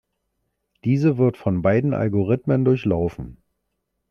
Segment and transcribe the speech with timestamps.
[0.83, 3.37] Diese wird von beiden Algorithmen durchlaufen.